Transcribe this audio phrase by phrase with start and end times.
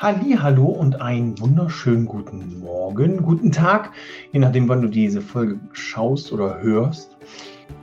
[0.00, 3.90] Hallo und einen wunderschönen guten Morgen, guten Tag,
[4.30, 7.16] je nachdem, wann du diese Folge schaust oder hörst.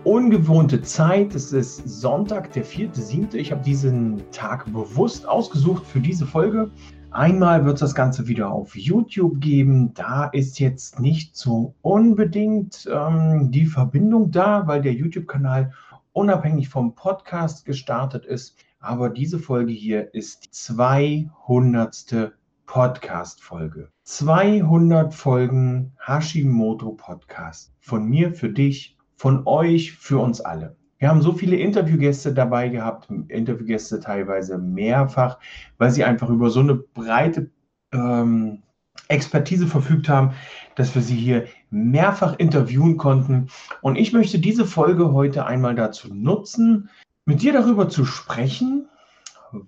[0.05, 3.35] Ungewohnte Zeit, es ist Sonntag, der 4.7.
[3.35, 6.71] Ich habe diesen Tag bewusst ausgesucht für diese Folge.
[7.11, 9.93] Einmal wird es das Ganze wieder auf YouTube geben.
[9.93, 15.73] Da ist jetzt nicht so unbedingt ähm, die Verbindung da, weil der YouTube-Kanal
[16.13, 18.55] unabhängig vom Podcast gestartet ist.
[18.85, 22.33] Aber diese Folge hier ist die 200.
[22.67, 23.89] Podcast-Folge.
[24.03, 27.73] 200 Folgen Hashimoto Podcast.
[27.79, 30.75] Von mir für dich, von euch für uns alle.
[30.99, 35.39] Wir haben so viele Interviewgäste dabei gehabt, Interviewgäste teilweise mehrfach,
[35.79, 37.49] weil sie einfach über so eine breite
[37.91, 38.61] ähm,
[39.07, 40.33] Expertise verfügt haben,
[40.75, 43.47] dass wir sie hier mehrfach interviewen konnten.
[43.81, 46.89] Und ich möchte diese Folge heute einmal dazu nutzen,
[47.25, 48.87] mit dir darüber zu sprechen,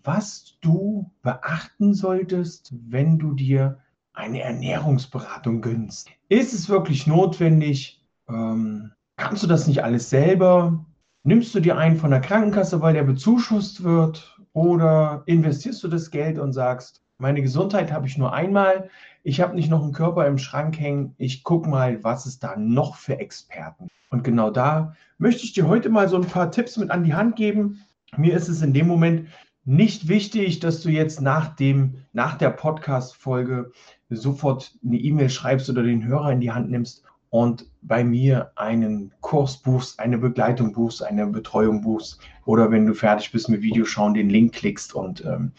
[0.04, 3.80] was du beachten solltest, wenn du dir
[4.14, 6.10] eine Ernährungsberatung gönnst.
[6.30, 8.04] Ist es wirklich notwendig?
[8.28, 10.86] Ähm, kannst du das nicht alles selber?
[11.24, 14.40] Nimmst du dir einen von der Krankenkasse, weil der bezuschusst wird?
[14.54, 18.90] Oder investierst du das Geld und sagst, meine Gesundheit habe ich nur einmal,
[19.28, 22.56] ich habe nicht noch einen Körper im Schrank hängen, ich gucke mal, was es da
[22.56, 23.90] noch für Experten.
[24.10, 27.14] Und genau da möchte ich dir heute mal so ein paar Tipps mit an die
[27.14, 27.82] Hand geben.
[28.16, 29.28] Mir ist es in dem Moment
[29.66, 33.74] nicht wichtig, dass du jetzt nach, dem, nach der Podcast-Folge
[34.10, 39.12] sofort eine E-Mail schreibst oder den Hörer in die Hand nimmst und bei mir einen
[39.20, 44.14] Kurs buchst, eine Begleitung buchst, eine Betreuung buchst oder wenn du fertig bist mit Videoschauen,
[44.14, 45.52] den Link klickst und ähm,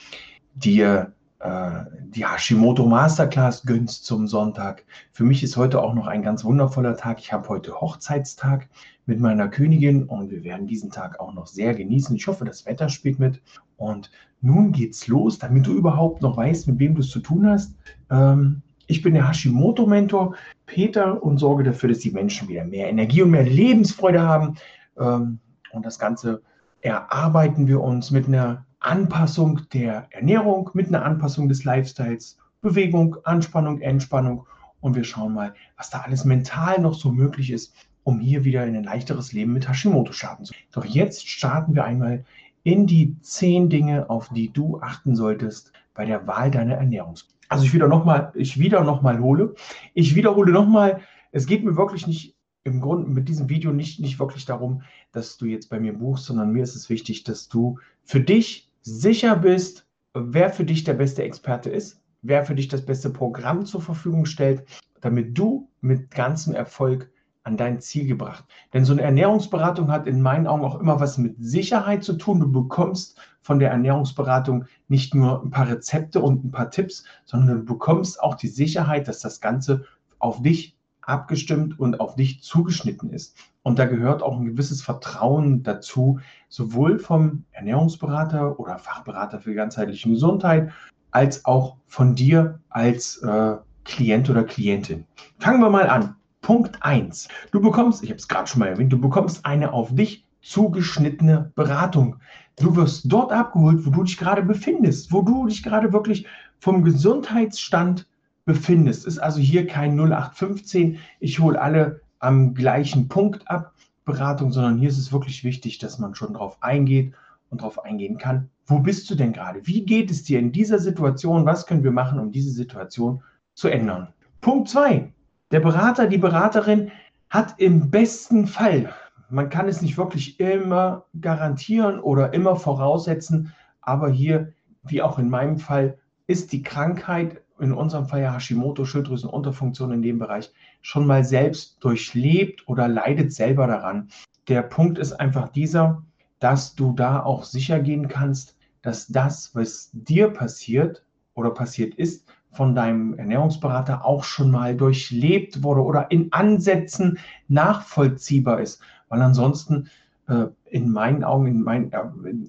[0.55, 4.85] dir die Hashimoto Masterclass gönnst zum Sonntag.
[5.13, 7.21] Für mich ist heute auch noch ein ganz wundervoller Tag.
[7.21, 8.69] Ich habe heute Hochzeitstag
[9.07, 12.17] mit meiner Königin und wir werden diesen Tag auch noch sehr genießen.
[12.17, 13.41] Ich hoffe, das Wetter spielt mit.
[13.77, 17.47] Und nun geht's los, damit du überhaupt noch weißt, mit wem du es zu tun
[17.47, 17.75] hast.
[18.11, 20.35] Ähm, ich bin der Hashimoto-Mentor
[20.67, 24.57] Peter und sorge dafür, dass die Menschen wieder mehr Energie und mehr Lebensfreude haben.
[24.99, 25.39] Ähm,
[25.73, 26.43] und das Ganze
[26.81, 33.83] erarbeiten wir uns mit einer Anpassung der Ernährung, mit einer Anpassung des Lifestyles, Bewegung, Anspannung,
[33.83, 34.47] Entspannung.
[34.81, 38.67] Und wir schauen mal, was da alles mental noch so möglich ist, um hier wieder
[38.67, 40.65] in ein leichteres Leben mit Hashimoto starten zu können.
[40.73, 42.25] Doch jetzt starten wir einmal
[42.63, 47.17] in die zehn Dinge, auf die du achten solltest bei der Wahl deiner Ernährung.
[47.51, 49.55] Also ich wieder nochmal, ich wieder nochmal hole.
[49.93, 54.19] Ich wiederhole nochmal, es geht mir wirklich nicht im Grunde mit diesem Video nicht, nicht
[54.19, 54.81] wirklich darum,
[55.13, 58.68] dass du jetzt bei mir buchst, sondern mir ist es wichtig, dass du für dich
[58.83, 63.67] sicher bist, wer für dich der beste Experte ist, wer für dich das beste Programm
[63.67, 64.65] zur Verfügung stellt,
[65.01, 67.11] damit du mit ganzem Erfolg
[67.45, 68.45] an dein Ziel gebracht.
[68.73, 72.41] Denn so eine Ernährungsberatung hat in meinen Augen auch immer was mit Sicherheit zu tun.
[72.41, 77.59] Du bekommst von der Ernährungsberatung nicht nur ein paar Rezepte und ein paar Tipps, sondern
[77.59, 79.85] du bekommst auch die Sicherheit, dass das Ganze
[80.19, 80.78] auf dich
[81.09, 83.37] abgestimmt und auf dich zugeschnitten ist.
[83.63, 90.09] Und da gehört auch ein gewisses Vertrauen dazu, sowohl vom Ernährungsberater oder Fachberater für ganzheitliche
[90.11, 90.71] Gesundheit,
[91.11, 95.05] als auch von dir als äh, Klient oder Klientin.
[95.39, 96.15] Fangen wir mal an.
[96.43, 97.29] Punkt 1.
[97.51, 101.53] Du bekommst, ich habe es gerade schon mal erwähnt, du bekommst eine auf dich zugeschnittene
[101.55, 102.17] Beratung.
[102.57, 106.27] Du wirst dort abgeholt, wo du dich gerade befindest, wo du dich gerade wirklich
[106.59, 108.07] vom Gesundheitsstand
[108.49, 109.07] befindest.
[109.07, 113.75] Ist also hier kein 0815, ich hole alle am gleichen Punkt ab,
[114.07, 117.13] Beratung, sondern hier ist es wirklich wichtig, dass man schon darauf eingeht
[117.51, 119.67] und darauf eingehen kann, wo bist du denn gerade?
[119.67, 121.45] Wie geht es dir in dieser Situation?
[121.45, 123.23] Was können wir machen, um diese Situation
[123.53, 124.09] zu ändern?
[124.41, 125.13] Punkt 2.
[125.51, 126.91] Der Berater, die Beraterin
[127.29, 128.95] hat im besten Fall,
[129.29, 134.55] man kann es nicht wirklich immer garantieren oder immer voraussetzen, aber hier,
[134.85, 140.03] wie auch in meinem Fall, ist die Krankheit in unserem Fall ja Hashimoto, Schilddrüsenunterfunktion in
[140.03, 140.53] dem Bereich,
[140.83, 144.09] schon mal selbst durchlebt oder leidet selber daran.
[144.49, 146.03] Der Punkt ist einfach dieser,
[146.39, 151.05] dass du da auch sicher gehen kannst, dass das, was dir passiert
[151.35, 157.19] oder passiert ist, von deinem Ernährungsberater auch schon mal durchlebt wurde oder in Ansätzen
[157.49, 158.81] nachvollziehbar ist.
[159.09, 159.91] Weil ansonsten
[160.29, 161.91] äh, in meinen Augen, in, mein,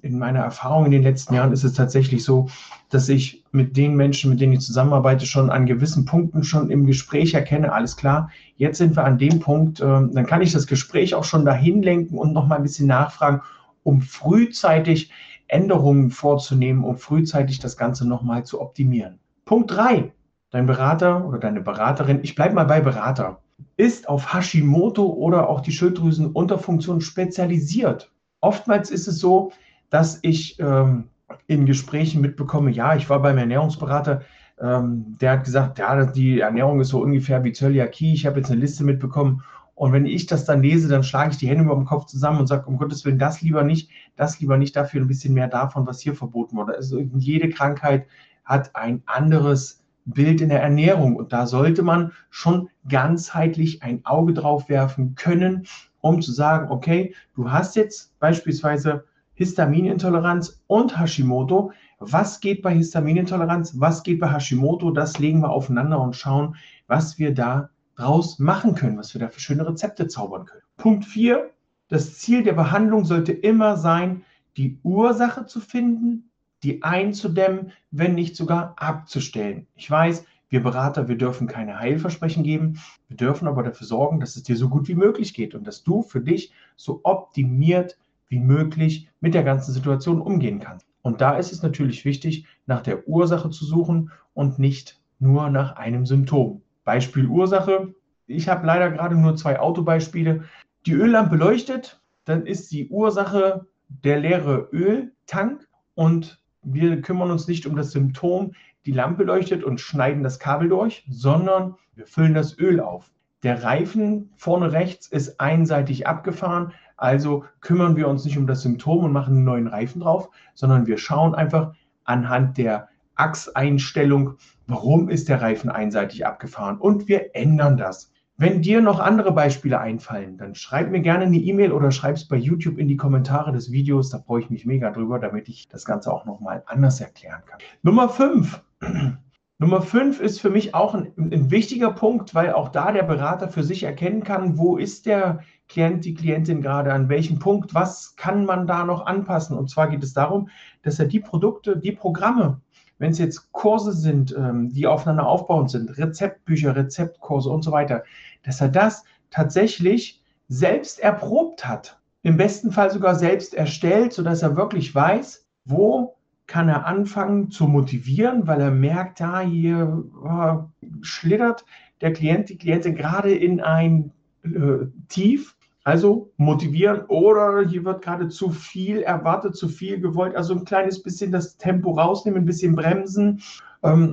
[0.02, 2.48] in meiner Erfahrung in den letzten Jahren ist es tatsächlich so,
[2.88, 6.86] dass ich mit den Menschen, mit denen ich zusammenarbeite, schon an gewissen Punkten schon im
[6.86, 10.66] Gespräch erkenne, alles klar, jetzt sind wir an dem Punkt, äh, dann kann ich das
[10.66, 13.42] Gespräch auch schon dahin lenken und nochmal ein bisschen nachfragen,
[13.82, 15.10] um frühzeitig
[15.48, 19.18] Änderungen vorzunehmen, um frühzeitig das Ganze nochmal zu optimieren.
[19.44, 20.12] Punkt 3.
[20.50, 23.40] Dein Berater oder deine Beraterin, ich bleibe mal bei Berater
[23.76, 28.12] ist auf Hashimoto oder auch die Schilddrüsenunterfunktion spezialisiert.
[28.40, 29.52] Oftmals ist es so,
[29.90, 31.04] dass ich ähm,
[31.46, 34.22] in Gesprächen mitbekomme, ja, ich war beim Ernährungsberater,
[34.60, 38.12] ähm, der hat gesagt, ja, die Ernährung ist so ungefähr wie Zöliakie.
[38.12, 39.42] Ich habe jetzt eine Liste mitbekommen.
[39.74, 42.40] Und wenn ich das dann lese, dann schlage ich die Hände über dem Kopf zusammen
[42.40, 45.48] und sage, um Gottes Willen, das lieber nicht, das lieber nicht, dafür ein bisschen mehr
[45.48, 46.74] davon, was hier verboten wurde.
[46.74, 48.06] Also jede Krankheit
[48.44, 51.16] hat ein anderes Bild in der Ernährung.
[51.16, 55.66] Und da sollte man schon ganzheitlich ein Auge drauf werfen können,
[56.00, 59.04] um zu sagen, okay, du hast jetzt beispielsweise
[59.34, 61.72] Histaminintoleranz und Hashimoto.
[61.98, 63.78] Was geht bei Histaminintoleranz?
[63.78, 64.90] Was geht bei Hashimoto?
[64.90, 66.56] Das legen wir aufeinander und schauen,
[66.86, 70.62] was wir da draus machen können, was wir da für schöne Rezepte zaubern können.
[70.76, 71.50] Punkt 4.
[71.88, 74.22] Das Ziel der Behandlung sollte immer sein,
[74.56, 76.29] die Ursache zu finden,
[76.62, 79.66] die einzudämmen, wenn nicht sogar abzustellen.
[79.76, 82.80] Ich weiß, wir Berater, wir dürfen keine Heilversprechen geben.
[83.08, 85.84] Wir dürfen aber dafür sorgen, dass es dir so gut wie möglich geht und dass
[85.84, 87.96] du für dich so optimiert
[88.28, 90.86] wie möglich mit der ganzen Situation umgehen kannst.
[91.02, 95.76] Und da ist es natürlich wichtig, nach der Ursache zu suchen und nicht nur nach
[95.76, 96.62] einem Symptom.
[96.84, 97.94] Beispiel Ursache.
[98.26, 100.44] Ich habe leider gerade nur zwei Autobeispiele.
[100.86, 107.66] Die Öllampe leuchtet, dann ist die Ursache der leere Öltank und wir kümmern uns nicht
[107.66, 108.52] um das Symptom,
[108.86, 113.10] die Lampe leuchtet und schneiden das Kabel durch, sondern wir füllen das Öl auf.
[113.42, 119.04] Der Reifen vorne rechts ist einseitig abgefahren, also kümmern wir uns nicht um das Symptom
[119.04, 121.74] und machen einen neuen Reifen drauf, sondern wir schauen einfach
[122.04, 124.34] anhand der Achseinstellung,
[124.66, 128.12] warum ist der Reifen einseitig abgefahren und wir ändern das.
[128.40, 132.26] Wenn dir noch andere Beispiele einfallen, dann schreib mir gerne eine E-Mail oder schreib es
[132.26, 134.08] bei YouTube in die Kommentare des Videos.
[134.08, 137.58] Da freue ich mich mega drüber, damit ich das Ganze auch nochmal anders erklären kann.
[137.82, 138.62] Nummer 5.
[139.58, 143.50] Nummer 5 ist für mich auch ein, ein, wichtiger Punkt, weil auch da der Berater
[143.50, 148.16] für sich erkennen kann, wo ist der Klient, die Klientin gerade, an welchem Punkt, was
[148.16, 149.54] kann man da noch anpassen.
[149.54, 150.48] Und zwar geht es darum,
[150.80, 152.62] dass er die Produkte, die Programme,
[153.00, 158.04] wenn es jetzt Kurse sind, ähm, die aufeinander aufbauend sind, Rezeptbücher, Rezeptkurse und so weiter,
[158.44, 161.98] dass er das tatsächlich selbst erprobt hat.
[162.22, 166.16] Im besten Fall sogar selbst erstellt, sodass er wirklich weiß, wo
[166.46, 170.64] kann er anfangen zu motivieren, weil er merkt, ja, hier oh,
[171.00, 171.64] schlittert
[172.02, 174.12] der Klient, die Klientin gerade in ein
[174.42, 180.36] äh, Tief also motivieren oder hier wird gerade zu viel erwartet, zu viel gewollt.
[180.36, 183.42] Also ein kleines bisschen das Tempo rausnehmen, ein bisschen bremsen.
[183.82, 184.12] Ähm,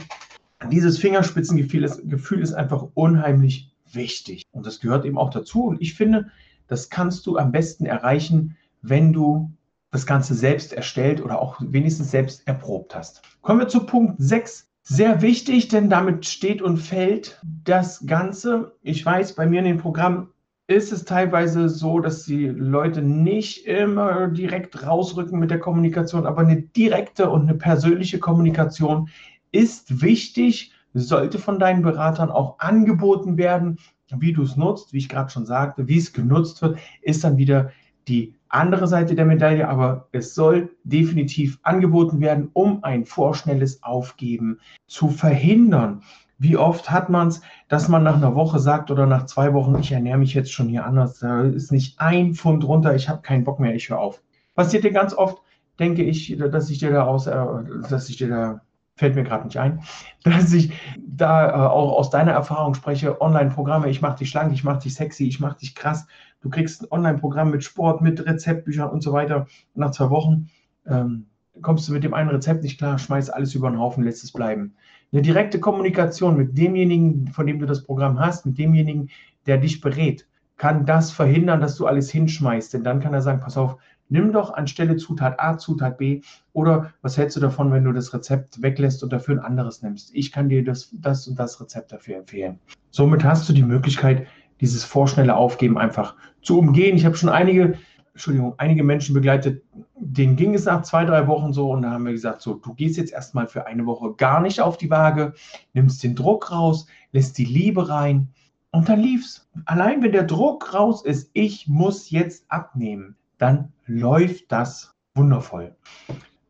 [0.72, 4.44] dieses Fingerspitzengefühl ist, Gefühl ist einfach unheimlich wichtig.
[4.52, 5.66] Und das gehört eben auch dazu.
[5.66, 6.32] Und ich finde,
[6.68, 9.52] das kannst du am besten erreichen, wenn du
[9.92, 13.22] das Ganze selbst erstellt oder auch wenigstens selbst erprobt hast.
[13.42, 14.68] Kommen wir zu Punkt 6.
[14.84, 18.74] Sehr wichtig, denn damit steht und fällt das Ganze.
[18.82, 20.30] Ich weiß, bei mir in den Programmen
[20.68, 26.42] ist es teilweise so, dass die Leute nicht immer direkt rausrücken mit der Kommunikation, aber
[26.42, 29.10] eine direkte und eine persönliche Kommunikation
[29.52, 33.78] ist wichtig, sollte von deinen Beratern auch angeboten werden.
[34.18, 37.38] Wie du es nutzt, wie ich gerade schon sagte, wie es genutzt wird, ist dann
[37.38, 37.72] wieder
[38.08, 44.60] die andere Seite der Medaille, aber es soll definitiv angeboten werden, um ein vorschnelles Aufgeben
[44.88, 46.04] zu verhindern.
[46.40, 49.78] Wie oft hat man es, dass man nach einer Woche sagt oder nach zwei Wochen,
[49.80, 53.22] ich ernähre mich jetzt schon hier anders, da ist nicht ein Pfund runter, ich habe
[53.22, 54.22] keinen Bock mehr, ich höre auf.
[54.56, 55.42] Passiert dir ganz oft,
[55.80, 57.46] denke ich, dass ich dir da aus, äh,
[57.90, 58.62] dass ich dir da,
[58.96, 59.82] fällt mir gerade nicht ein,
[60.24, 64.64] dass ich da äh, auch aus deiner Erfahrung spreche, Online-Programme, ich mache dich schlank, ich
[64.64, 66.08] mache dich sexy, ich mache dich krass.
[66.42, 69.48] Du kriegst ein Online-Programm mit Sport, mit Rezeptbüchern und so weiter.
[69.74, 70.50] Nach zwei Wochen
[70.86, 71.26] ähm,
[71.62, 74.32] kommst du mit dem einen Rezept nicht klar, schmeißt alles über den Haufen, lässt es
[74.32, 74.76] bleiben.
[75.12, 79.10] Eine direkte Kommunikation mit demjenigen, von dem du das Programm hast, mit demjenigen,
[79.46, 82.74] der dich berät, kann das verhindern, dass du alles hinschmeißt.
[82.74, 83.78] Denn dann kann er sagen, pass auf,
[84.10, 86.22] nimm doch anstelle Zutat A, Zutat B
[86.52, 90.14] oder was hältst du davon, wenn du das Rezept weglässt und dafür ein anderes nimmst?
[90.14, 92.60] Ich kann dir das, das und das Rezept dafür empfehlen.
[92.92, 94.28] Somit hast du die Möglichkeit,
[94.60, 96.98] dieses vorschnelle Aufgeben einfach zu umgehen.
[96.98, 97.78] Ich habe schon einige
[98.18, 99.64] Entschuldigung, einige Menschen begleitet,
[99.96, 102.74] denen ging es nach zwei, drei Wochen so und da haben wir gesagt, so, du
[102.74, 105.36] gehst jetzt erstmal für eine Woche gar nicht auf die Waage,
[105.74, 108.30] nimmst den Druck raus, lässt die Liebe rein
[108.72, 109.48] und dann lief's.
[109.66, 115.76] Allein wenn der Druck raus ist, ich muss jetzt abnehmen, dann läuft das wundervoll.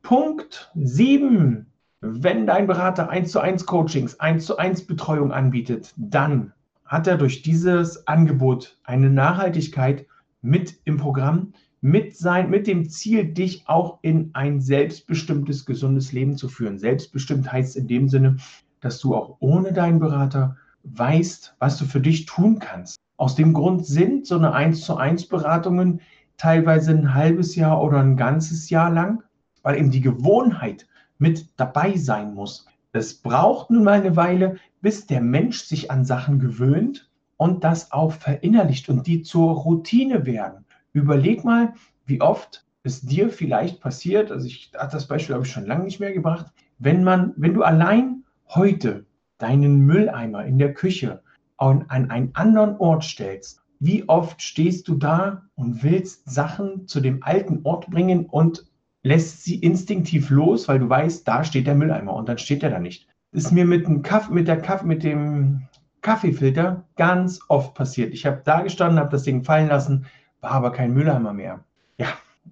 [0.03, 1.65] Punkt 7.
[1.99, 6.53] Wenn dein Berater 1 zu 1 Coachings, 1 zu 1 Betreuung anbietet, dann
[6.85, 10.05] hat er durch dieses Angebot eine Nachhaltigkeit
[10.41, 16.35] mit im Programm, mit, sein, mit dem Ziel, dich auch in ein selbstbestimmtes, gesundes Leben
[16.35, 16.79] zu führen.
[16.79, 18.37] Selbstbestimmt heißt in dem Sinne,
[18.79, 22.97] dass du auch ohne deinen Berater weißt, was du für dich tun kannst.
[23.17, 26.01] Aus dem Grund sind so eine 1 zu 1 Beratungen
[26.37, 29.23] teilweise ein halbes Jahr oder ein ganzes Jahr lang.
[29.63, 32.67] weil eben die Gewohnheit mit dabei sein muss.
[32.93, 37.06] Es braucht nun mal eine Weile, bis der Mensch sich an Sachen gewöhnt
[37.37, 40.65] und das auch verinnerlicht und die zur Routine werden.
[40.93, 41.73] Überleg mal,
[42.05, 45.99] wie oft es dir vielleicht passiert, also ich das Beispiel habe ich schon lange nicht
[45.99, 46.47] mehr gebracht,
[46.79, 49.05] wenn man, wenn du allein heute
[49.37, 51.21] deinen Mülleimer in der Küche
[51.57, 56.99] an, an einen anderen Ort stellst, wie oft stehst du da und willst Sachen zu
[56.99, 58.65] dem alten Ort bringen und
[59.03, 62.71] lässt sie instinktiv los, weil du weißt, da steht der Mülleimer und dann steht er
[62.71, 63.07] da nicht.
[63.31, 65.67] Ist mir mit dem Kaffee, mit der Kaffee, mit dem
[66.07, 68.13] Kaffeefilter ganz oft passiert.
[68.13, 70.05] Ich habe da gestanden, habe das Ding fallen lassen,
[70.39, 71.65] war aber kein Mülleimer mehr.
[71.97, 72.07] Ja,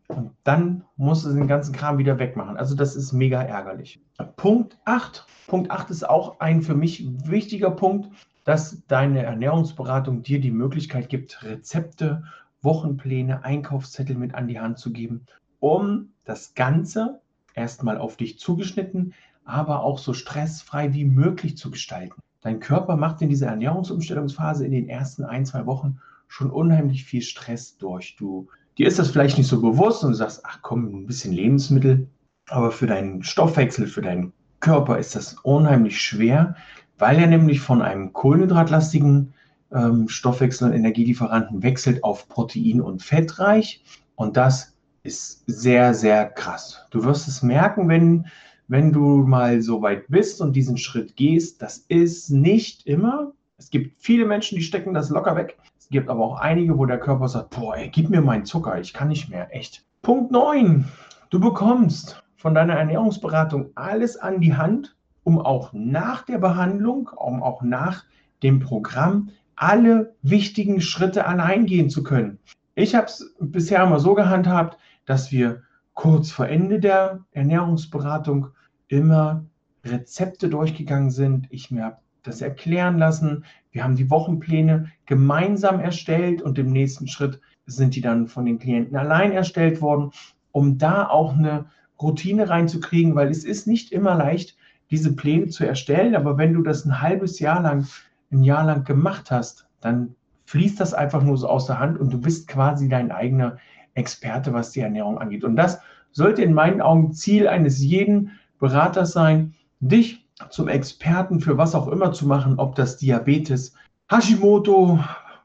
[0.10, 2.58] und dann musst du den ganzen Kram wieder wegmachen.
[2.58, 4.02] Also das ist mega ärgerlich.
[4.36, 5.26] Punkt 8.
[5.48, 8.10] Punkt 8 ist auch ein für mich wichtiger Punkt,
[8.44, 12.26] dass deine Ernährungsberatung dir die Möglichkeit gibt, Rezepte,
[12.62, 15.28] Wochenpläne, Einkaufszettel mit an die Hand zu geben,
[15.62, 17.22] um das Ganze
[17.54, 19.14] erstmal auf dich zugeschnitten,
[19.46, 22.22] aber auch so stressfrei wie möglich zu gestalten.
[22.46, 25.98] Dein Körper macht in dieser Ernährungsumstellungsphase in den ersten ein, zwei Wochen
[26.28, 28.16] schon unheimlich viel Stress durch.
[28.20, 31.34] Du, dir ist das vielleicht nicht so bewusst und du sagst, ach komm, ein bisschen
[31.34, 32.08] Lebensmittel,
[32.48, 36.56] aber für deinen Stoffwechsel, für deinen Körper ist das unheimlich schwer,
[37.00, 39.34] weil er nämlich von einem kohlenhydratlastigen
[39.72, 43.84] ähm, Stoffwechsel und Energielieferanten wechselt auf protein- und fettreich.
[44.14, 46.86] Und das ist sehr, sehr krass.
[46.92, 48.28] Du wirst es merken, wenn,
[48.68, 51.62] wenn du mal so weit bist und diesen Schritt gehst.
[51.62, 53.32] Das ist nicht immer.
[53.58, 55.58] Es gibt viele Menschen, die stecken das locker weg.
[55.80, 58.80] Es gibt aber auch einige, wo der Körper sagt, boah, ey, gib mir meinen Zucker,
[58.80, 59.86] ich kann nicht mehr, echt.
[60.02, 60.86] Punkt 9.
[61.30, 67.42] Du bekommst von deiner Ernährungsberatung alles an die Hand, um auch nach der Behandlung, um
[67.42, 68.06] auch nach
[68.44, 72.40] dem Programm alle wichtigen Schritte allein gehen zu können.
[72.76, 75.62] Ich habe es bisher immer so gehandhabt, dass wir
[75.94, 78.48] kurz vor Ende der Ernährungsberatung
[78.88, 79.46] immer
[79.84, 81.48] Rezepte durchgegangen sind.
[81.50, 83.46] Ich mir habe das erklären lassen.
[83.72, 88.60] Wir haben die Wochenpläne gemeinsam erstellt und im nächsten Schritt sind die dann von den
[88.60, 90.12] Klienten allein erstellt worden,
[90.52, 91.66] um da auch eine
[92.02, 94.58] Routine reinzukriegen, weil es ist nicht immer leicht,
[94.92, 97.88] diese Pläne zu erstellen, aber wenn du das ein halbes Jahr lang,
[98.32, 100.16] ein Jahr lang gemacht hast, dann
[100.46, 103.58] fließt das einfach nur so aus der Hand und du bist quasi dein eigener
[103.96, 105.44] Experte, was die Ernährung angeht.
[105.44, 105.80] Und das
[106.12, 108.32] sollte in meinen Augen Ziel eines jeden
[108.66, 113.74] Beraters sein, dich zum Experten für was auch immer zu machen, ob das Diabetes,
[114.10, 115.00] Hashimoto,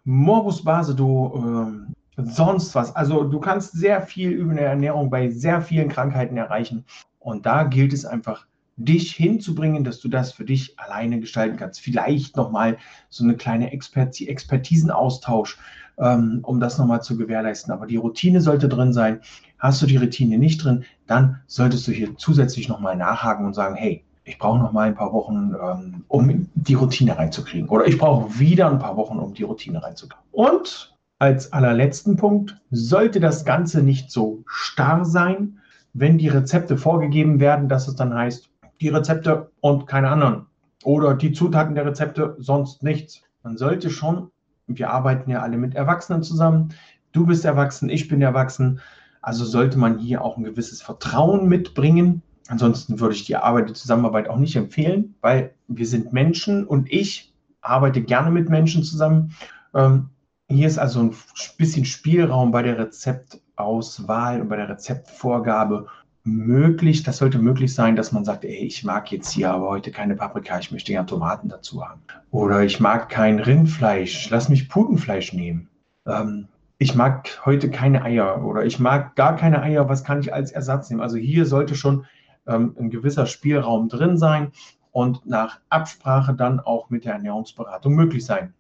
[0.05, 1.87] Morbus Basedow,
[2.17, 2.97] äh, sonst was.
[2.97, 6.85] Also du kannst sehr viel über eine Ernährung bei sehr vielen Krankheiten erreichen.
[7.19, 8.47] Und da gilt es einfach,
[8.77, 11.81] dich hinzubringen, dass du das für dich alleine gestalten kannst.
[11.81, 12.79] Vielleicht nochmal
[13.11, 15.59] so eine kleine Experti Expertisenaustausch,
[16.01, 17.73] ähm, um das nochmal zu gewährleisten.
[17.73, 19.21] Aber die Routine sollte drin sein.
[19.59, 23.75] Hast du die Routine nicht drin, dann solltest du hier zusätzlich nochmal nachhaken und sagen,
[23.75, 27.69] hey, ich brauche noch mal ein paar Wochen, ähm, um die Routine reinzukriegen.
[27.69, 30.25] Oder ich brauche wieder ein paar Wochen, um die Routine reinzukriegen.
[30.33, 35.59] Und als allerletzten Punkt, sollte das Ganze nicht so starr sein,
[35.93, 38.49] wenn die Rezepte vorgegeben werden, dass es dann heißt,
[38.81, 40.47] die Rezepte und keine anderen.
[40.83, 43.23] Oder die Zutaten der Rezepte, sonst nichts.
[43.43, 44.31] Man sollte schon,
[44.79, 46.75] wir arbeiten ja alle mit Erwachsenen zusammen.
[47.13, 48.81] Du bist erwachsen, ich bin erwachsen.
[49.23, 52.23] Also sollte man hier auch ein gewisses Vertrauen mitbringen.
[52.49, 56.91] Ansonsten würde ich die Arbeit, die Zusammenarbeit auch nicht empfehlen, weil wir sind Menschen und
[56.91, 59.35] ich arbeite gerne mit Menschen zusammen.
[59.75, 60.11] Ähm,
[60.49, 61.15] hier ist also ein
[61.59, 65.87] bisschen Spielraum bei der Rezeptauswahl und bei der Rezeptvorgabe
[66.25, 69.91] möglich, das sollte möglich sein, dass man sagt, ey, ich mag jetzt hier aber heute
[69.91, 72.03] keine Paprika, ich möchte gerne Tomaten dazu haben.
[72.31, 75.69] Oder ich mag kein Rindfleisch, lass mich Putenfleisch nehmen.
[76.07, 76.49] Ähm,
[76.79, 80.51] ich mag heute keine Eier oder ich mag gar keine Eier, was kann ich als
[80.51, 81.03] Ersatz nehmen?
[81.03, 82.07] Also hier sollte schon
[82.47, 84.53] ähm, ein gewisser Spielraum drin sein
[84.93, 88.55] und nach Absprache dann auch mit der Ernährungsberatung möglich sein.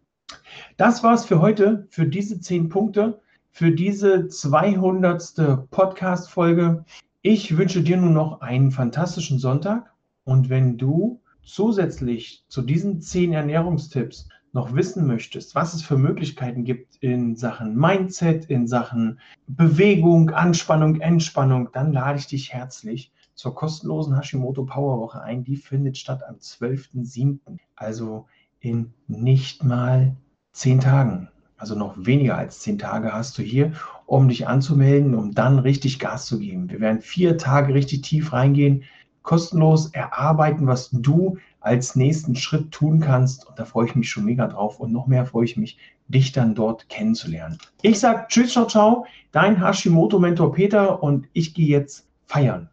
[0.76, 5.70] Das war's für heute, für diese zehn Punkte, für diese 200.
[5.70, 6.84] Podcast-Folge.
[7.22, 9.92] Ich wünsche dir nun noch einen fantastischen Sonntag
[10.24, 16.64] und wenn du zusätzlich zu diesen zehn Ernährungstipps noch wissen möchtest, was es für Möglichkeiten
[16.64, 23.54] gibt in Sachen Mindset, in Sachen Bewegung, Anspannung, Entspannung, dann lade ich dich herzlich zur
[23.54, 25.44] kostenlosen Hashimoto Power Woche ein.
[25.44, 28.28] Die findet statt am 12.07., also
[28.60, 30.16] in nicht mal
[30.52, 31.28] zehn Tagen
[31.60, 33.72] also noch weniger als zehn Tage hast du hier,
[34.06, 36.70] um dich anzumelden, um dann richtig Gas zu geben.
[36.70, 38.82] Wir werden vier Tage richtig tief reingehen,
[39.22, 43.46] kostenlos erarbeiten, was du als nächsten Schritt tun kannst.
[43.46, 44.80] Und da freue ich mich schon mega drauf.
[44.80, 45.76] Und noch mehr freue ich mich,
[46.08, 47.58] dich dann dort kennenzulernen.
[47.82, 52.70] Ich sage Tschüss, ciao, ciao, dein Hashimoto-Mentor Peter und ich gehe jetzt feiern.